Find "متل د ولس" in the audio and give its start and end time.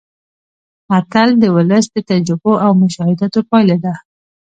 0.89-1.85